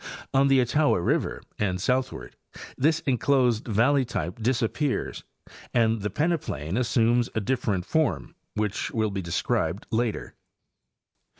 On 0.33 0.47
the 0.47 0.59
Etowah 0.59 0.99
river 0.99 1.43
and 1.59 1.79
southward 1.79 2.35
this 2.75 3.01
enclosed 3.01 3.67
valley 3.67 4.03
type 4.03 4.41
disappears 4.41 5.23
and 5.75 6.01
the 6.01 6.09
pene 6.09 6.39
plain 6.39 6.75
assumes 6.75 7.29
a 7.35 7.39
different 7.39 7.85
form, 7.85 8.33
which 8.55 8.89
will 8.89 9.11
be 9.11 9.21
described 9.21 9.85
later. 9.91 10.33